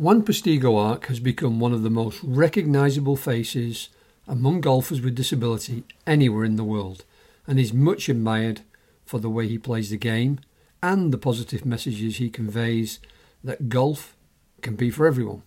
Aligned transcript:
Juan 0.00 0.22
Postigo 0.22 0.78
Arce 0.78 1.08
has 1.08 1.20
become 1.20 1.60
one 1.60 1.74
of 1.74 1.82
the 1.82 1.90
most 1.90 2.20
recognisable 2.22 3.16
faces 3.16 3.90
among 4.26 4.62
golfers 4.62 5.02
with 5.02 5.14
disability 5.14 5.84
anywhere 6.06 6.42
in 6.42 6.56
the 6.56 6.64
world 6.64 7.04
and 7.46 7.60
is 7.60 7.74
much 7.74 8.08
admired 8.08 8.62
for 9.04 9.20
the 9.20 9.28
way 9.28 9.46
he 9.46 9.58
plays 9.58 9.90
the 9.90 9.98
game 9.98 10.40
and 10.82 11.12
the 11.12 11.18
positive 11.18 11.66
messages 11.66 12.16
he 12.16 12.30
conveys 12.30 12.98
that 13.44 13.68
golf 13.68 14.16
can 14.62 14.74
be 14.74 14.90
for 14.90 15.06
everyone. 15.06 15.42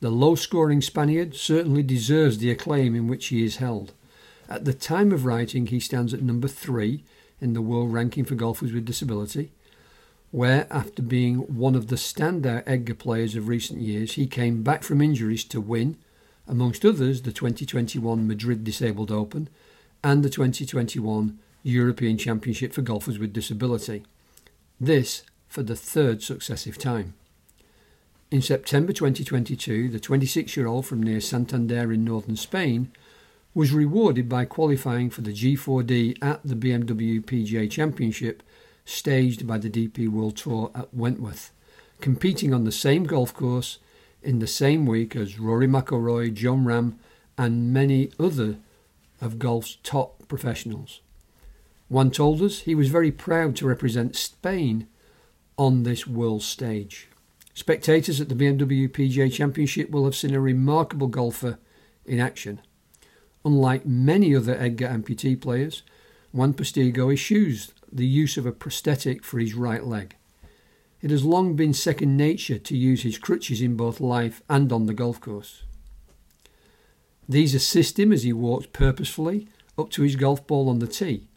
The 0.00 0.10
low 0.10 0.34
scoring 0.34 0.82
Spaniard 0.82 1.34
certainly 1.34 1.82
deserves 1.82 2.36
the 2.36 2.50
acclaim 2.50 2.94
in 2.94 3.08
which 3.08 3.28
he 3.28 3.46
is 3.46 3.56
held. 3.56 3.94
At 4.46 4.66
the 4.66 4.74
time 4.74 5.10
of 5.10 5.24
writing, 5.24 5.68
he 5.68 5.80
stands 5.80 6.12
at 6.12 6.20
number 6.20 6.48
three 6.48 7.02
in 7.40 7.54
the 7.54 7.62
world 7.62 7.94
ranking 7.94 8.26
for 8.26 8.34
golfers 8.34 8.74
with 8.74 8.84
disability 8.84 9.52
where, 10.34 10.66
after 10.68 11.00
being 11.00 11.36
one 11.36 11.76
of 11.76 11.86
the 11.86 11.94
standout 11.94 12.64
EDGA 12.66 12.92
players 12.96 13.36
of 13.36 13.46
recent 13.46 13.80
years, 13.80 14.14
he 14.14 14.26
came 14.26 14.64
back 14.64 14.82
from 14.82 15.00
injuries 15.00 15.44
to 15.44 15.60
win, 15.60 15.96
amongst 16.48 16.84
others, 16.84 17.22
the 17.22 17.30
2021 17.30 18.26
Madrid 18.26 18.64
Disabled 18.64 19.12
Open 19.12 19.48
and 20.02 20.24
the 20.24 20.28
2021 20.28 21.38
European 21.62 22.18
Championship 22.18 22.72
for 22.72 22.82
Golfers 22.82 23.16
with 23.16 23.32
Disability. 23.32 24.02
This 24.80 25.22
for 25.46 25.62
the 25.62 25.76
third 25.76 26.20
successive 26.20 26.78
time. 26.78 27.14
In 28.32 28.42
September 28.42 28.92
2022, 28.92 29.88
the 29.88 30.00
26 30.00 30.56
year 30.56 30.66
old 30.66 30.84
from 30.84 31.00
near 31.00 31.20
Santander 31.20 31.92
in 31.92 32.04
northern 32.04 32.34
Spain 32.34 32.90
was 33.54 33.70
rewarded 33.70 34.28
by 34.28 34.46
qualifying 34.46 35.10
for 35.10 35.20
the 35.20 35.32
G4D 35.32 36.18
at 36.20 36.40
the 36.42 36.56
BMW 36.56 37.24
PGA 37.24 37.70
Championship 37.70 38.42
staged 38.84 39.46
by 39.46 39.58
the 39.58 39.70
DP 39.70 40.08
World 40.08 40.36
Tour 40.36 40.70
at 40.74 40.92
Wentworth, 40.92 41.52
competing 42.00 42.52
on 42.52 42.64
the 42.64 42.72
same 42.72 43.04
golf 43.04 43.34
course 43.34 43.78
in 44.22 44.38
the 44.38 44.46
same 44.46 44.86
week 44.86 45.14
as 45.14 45.38
Rory 45.38 45.66
McIlroy, 45.66 46.32
Jon 46.32 46.64
Rahm, 46.64 46.94
and 47.36 47.72
many 47.72 48.10
other 48.18 48.56
of 49.20 49.38
golf's 49.38 49.76
top 49.82 50.26
professionals. 50.28 51.00
Juan 51.88 52.10
told 52.10 52.42
us 52.42 52.60
he 52.60 52.74
was 52.74 52.88
very 52.88 53.12
proud 53.12 53.56
to 53.56 53.66
represent 53.66 54.16
Spain 54.16 54.86
on 55.56 55.82
this 55.82 56.06
world 56.06 56.42
stage. 56.42 57.08
Spectators 57.54 58.20
at 58.20 58.28
the 58.28 58.34
BMW 58.34 58.88
PGA 58.88 59.32
Championship 59.32 59.90
will 59.90 60.04
have 60.04 60.16
seen 60.16 60.34
a 60.34 60.40
remarkable 60.40 61.06
golfer 61.06 61.58
in 62.04 62.18
action. 62.18 62.60
Unlike 63.44 63.86
many 63.86 64.34
other 64.34 64.56
EDGA 64.56 64.88
amputee 64.88 65.40
players, 65.40 65.82
Juan 66.32 66.54
Postigo 66.54 67.12
eschews 67.12 67.72
the 67.94 68.06
use 68.06 68.36
of 68.36 68.44
a 68.44 68.52
prosthetic 68.52 69.22
for 69.22 69.38
his 69.38 69.54
right 69.54 69.84
leg. 69.84 70.16
It 71.00 71.10
has 71.10 71.24
long 71.24 71.54
been 71.54 71.72
second 71.72 72.16
nature 72.16 72.58
to 72.58 72.76
use 72.76 73.02
his 73.02 73.18
crutches 73.18 73.62
in 73.62 73.76
both 73.76 74.00
life 74.00 74.42
and 74.48 74.72
on 74.72 74.86
the 74.86 74.94
golf 74.94 75.20
course. 75.20 75.62
These 77.28 77.54
assist 77.54 77.98
him 77.98 78.12
as 78.12 78.24
he 78.24 78.32
walks 78.32 78.66
purposefully 78.66 79.48
up 79.78 79.90
to 79.90 80.02
his 80.02 80.16
golf 80.16 80.46
ball 80.46 80.68
on 80.68 80.78
the 80.80 80.86
tee, 80.86 81.28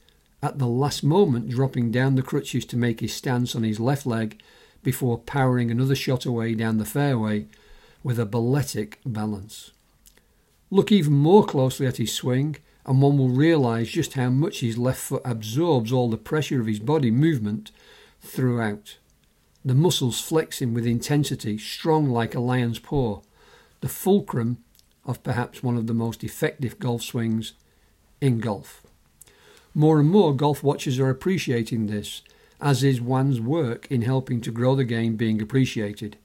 at 0.42 0.60
the 0.60 0.68
last 0.68 1.04
moment 1.04 1.50
dropping 1.50 1.92
down 1.92 2.16
the 2.16 2.22
crutches 2.22 2.66
to 2.66 2.78
make 2.78 3.00
his 3.00 3.14
stance 3.14 3.56
on 3.56 3.64
his 3.64 3.80
left 3.80 4.06
leg 4.06 4.42
before 4.84 5.18
powering 5.18 5.70
another 5.70 5.96
shot 5.96 6.26
away 6.26 6.54
down 6.56 6.78
the 6.78 6.86
fairway 6.86 7.46
with 8.04 8.20
a 8.20 8.26
balletic 8.26 9.00
balance. 9.06 9.72
Look 10.70 10.92
even 10.92 11.14
more 11.14 11.46
closely 11.46 11.88
at 11.88 11.98
his 11.98 12.14
swing 12.14 12.58
and 12.88 13.02
one 13.02 13.18
will 13.18 13.30
realise 13.30 13.90
just 13.90 14.14
how 14.14 14.30
much 14.30 14.62
his 14.62 14.78
left 14.78 15.02
foot 15.02 15.22
absorbs 15.26 15.92
all 15.92 16.10
the 16.10 16.18
pressure 16.18 16.62
of 16.62 16.68
his 16.68 16.80
body 16.80 17.12
movement 17.12 17.72
throughout. 18.22 18.98
The 19.66 19.76
muscles 19.76 20.22
flexing 20.22 20.74
with 20.74 20.86
intensity, 20.86 21.58
strong 21.58 22.10
like 22.10 22.34
a 22.34 22.40
lion's 22.40 22.80
paw, 22.80 23.22
the 23.82 23.90
fulcrum 23.90 24.60
of 25.06 25.22
perhaps 25.24 25.62
one 25.62 25.76
of 25.76 25.88
the 25.88 25.94
most 25.94 26.24
effective 26.24 26.80
golf 26.80 27.02
swings 27.02 27.54
in 28.22 28.40
golf. 28.40 28.82
More 29.74 30.00
and 30.00 30.10
more 30.10 30.34
golf 30.34 30.64
watchers 30.64 30.98
are 31.00 31.10
appreciating 31.10 31.88
this, 31.88 32.22
as 32.62 32.84
is 32.84 33.02
Juan's 33.02 33.42
work 33.42 33.86
in 33.92 34.02
helping 34.02 34.40
to 34.42 34.52
grow 34.52 34.76
the 34.76 34.86
game 34.86 35.16
being 35.18 35.42
appreciated. 35.42 36.18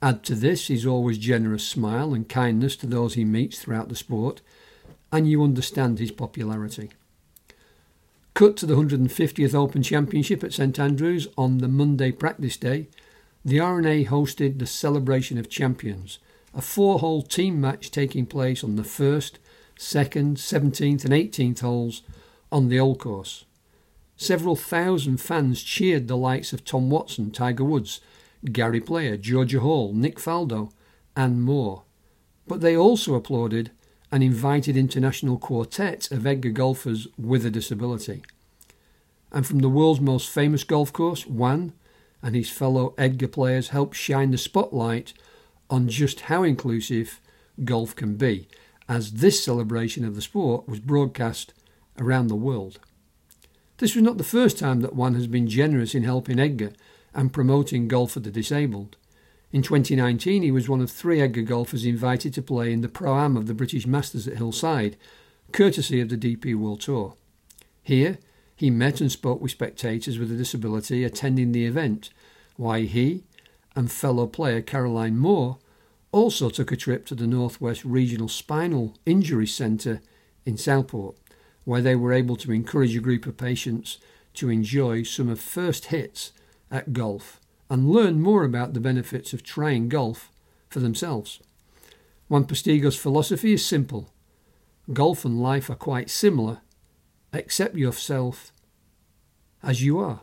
Add 0.00 0.24
to 0.24 0.34
this 0.34 0.68
his 0.68 0.86
always 0.86 1.18
generous 1.18 1.66
smile 1.66 2.14
and 2.14 2.28
kindness 2.28 2.76
to 2.76 2.86
those 2.86 3.14
he 3.14 3.24
meets 3.24 3.58
throughout 3.58 3.88
the 3.88 3.96
sport, 3.96 4.40
and 5.12 5.28
you 5.28 5.42
understand 5.42 5.98
his 5.98 6.10
popularity. 6.10 6.90
Cut 8.34 8.56
to 8.58 8.66
the 8.66 8.74
150th 8.74 9.54
Open 9.54 9.82
Championship 9.82 10.44
at 10.44 10.52
St 10.52 10.78
Andrews 10.78 11.26
on 11.36 11.58
the 11.58 11.68
Monday 11.68 12.12
practice 12.12 12.56
day, 12.56 12.88
the 13.44 13.58
R&A 13.58 14.04
hosted 14.04 14.58
the 14.58 14.66
Celebration 14.66 15.38
of 15.38 15.48
Champions, 15.48 16.18
a 16.54 16.60
four 16.60 16.98
hole 16.98 17.22
team 17.22 17.60
match 17.60 17.90
taking 17.90 18.26
place 18.26 18.62
on 18.62 18.76
the 18.76 18.82
1st, 18.82 19.34
2nd, 19.78 20.34
17th, 20.34 21.04
and 21.04 21.12
18th 21.12 21.60
holes 21.60 22.02
on 22.52 22.68
the 22.68 22.78
old 22.78 22.98
course. 22.98 23.44
Several 24.16 24.56
thousand 24.56 25.18
fans 25.18 25.62
cheered 25.62 26.08
the 26.08 26.16
likes 26.16 26.52
of 26.52 26.64
Tom 26.64 26.90
Watson, 26.90 27.30
Tiger 27.30 27.64
Woods, 27.64 28.00
Gary 28.52 28.80
Player, 28.80 29.16
Georgia 29.16 29.60
Hall, 29.60 29.92
Nick 29.92 30.18
Faldo, 30.18 30.72
and 31.16 31.42
more. 31.42 31.82
But 32.46 32.60
they 32.60 32.76
also 32.76 33.14
applauded 33.14 33.70
an 34.10 34.22
invited 34.22 34.76
international 34.76 35.38
quartet 35.38 36.10
of 36.10 36.26
EDGA 36.26 36.50
golfers 36.52 37.06
with 37.18 37.44
a 37.44 37.50
disability. 37.50 38.22
And 39.30 39.46
from 39.46 39.58
the 39.58 39.68
world's 39.68 40.00
most 40.00 40.30
famous 40.30 40.64
golf 40.64 40.92
course, 40.92 41.26
Juan 41.26 41.72
and 42.22 42.34
his 42.34 42.50
fellow 42.50 42.94
EDGA 42.96 43.28
players 43.28 43.68
helped 43.68 43.96
shine 43.96 44.30
the 44.30 44.38
spotlight 44.38 45.12
on 45.68 45.88
just 45.88 46.22
how 46.22 46.42
inclusive 46.42 47.20
golf 47.64 47.94
can 47.94 48.16
be, 48.16 48.48
as 48.88 49.12
this 49.12 49.44
celebration 49.44 50.04
of 50.04 50.14
the 50.14 50.22
sport 50.22 50.66
was 50.66 50.80
broadcast 50.80 51.52
around 51.98 52.28
the 52.28 52.34
world. 52.34 52.78
This 53.76 53.94
was 53.94 54.02
not 54.02 54.18
the 54.18 54.24
first 54.24 54.58
time 54.58 54.80
that 54.80 54.94
Juan 54.94 55.14
has 55.14 55.26
been 55.26 55.46
generous 55.46 55.94
in 55.94 56.04
helping 56.04 56.38
EDGA 56.38 56.72
and 57.14 57.32
promoting 57.32 57.88
golf 57.88 58.12
for 58.12 58.20
the 58.20 58.30
disabled. 58.30 58.96
In 59.50 59.62
2019, 59.62 60.42
he 60.42 60.50
was 60.50 60.68
one 60.68 60.82
of 60.82 60.90
three 60.90 61.22
EDGA 61.22 61.42
golfers 61.46 61.86
invited 61.86 62.34
to 62.34 62.42
play 62.42 62.70
in 62.70 62.82
the 62.82 62.88
Pro 62.88 63.18
Am 63.18 63.34
of 63.34 63.46
the 63.46 63.54
British 63.54 63.86
Masters 63.86 64.28
at 64.28 64.36
Hillside, 64.36 64.98
courtesy 65.52 66.02
of 66.02 66.10
the 66.10 66.18
DP 66.18 66.54
World 66.54 66.82
Tour. 66.82 67.14
Here, 67.82 68.18
he 68.54 68.68
met 68.68 69.00
and 69.00 69.10
spoke 69.10 69.40
with 69.40 69.52
spectators 69.52 70.18
with 70.18 70.30
a 70.30 70.36
disability 70.36 71.02
attending 71.02 71.52
the 71.52 71.64
event, 71.64 72.10
why 72.56 72.82
he 72.82 73.22
and 73.74 73.90
fellow 73.90 74.26
player 74.26 74.60
Caroline 74.60 75.16
Moore 75.16 75.56
also 76.12 76.50
took 76.50 76.70
a 76.70 76.76
trip 76.76 77.06
to 77.06 77.14
the 77.14 77.26
Northwest 77.26 77.86
Regional 77.86 78.28
Spinal 78.28 78.96
Injury 79.06 79.46
Centre 79.46 80.02
in 80.44 80.58
Southport, 80.58 81.16
where 81.64 81.80
they 81.80 81.96
were 81.96 82.12
able 82.12 82.36
to 82.36 82.52
encourage 82.52 82.94
a 82.94 83.00
group 83.00 83.24
of 83.24 83.38
patients 83.38 83.96
to 84.34 84.50
enjoy 84.50 85.04
some 85.04 85.30
of 85.30 85.40
first 85.40 85.86
hits 85.86 86.32
at 86.70 86.92
golf 86.92 87.40
and 87.70 87.90
learn 87.90 88.20
more 88.20 88.44
about 88.44 88.74
the 88.74 88.80
benefits 88.80 89.32
of 89.32 89.42
trying 89.42 89.88
golf 89.88 90.30
for 90.68 90.80
themselves. 90.80 91.40
Juan 92.28 92.44
Postigo's 92.44 92.96
philosophy 92.96 93.52
is 93.54 93.64
simple 93.64 94.10
golf 94.92 95.24
and 95.24 95.40
life 95.42 95.68
are 95.68 95.74
quite 95.74 96.08
similar. 96.08 96.60
Accept 97.32 97.76
yourself 97.76 98.52
as 99.62 99.82
you 99.82 99.98
are. 99.98 100.20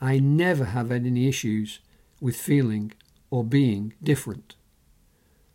I 0.00 0.18
never 0.18 0.64
have 0.64 0.90
had 0.90 1.06
any 1.06 1.28
issues 1.28 1.78
with 2.20 2.36
feeling 2.36 2.92
or 3.30 3.44
being 3.44 3.94
different. 4.02 4.56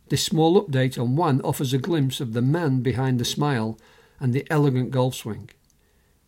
This 0.09 0.23
small 0.23 0.61
update 0.61 0.99
on 0.99 1.15
Juan 1.15 1.41
offers 1.41 1.73
a 1.73 1.77
glimpse 1.77 2.19
of 2.19 2.33
the 2.33 2.41
man 2.41 2.81
behind 2.81 3.19
the 3.19 3.25
smile 3.25 3.77
and 4.19 4.33
the 4.33 4.47
elegant 4.49 4.91
golf 4.91 5.15
swing. 5.15 5.49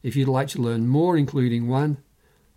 If 0.04 0.16
you'd 0.16 0.28
like 0.28 0.50
to 0.50 0.62
learn 0.62 0.88
more, 0.88 1.18
including 1.18 1.68
Juan, 1.68 1.98